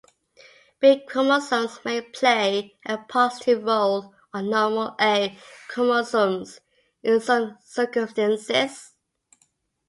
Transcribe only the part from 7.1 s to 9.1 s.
some circumstances.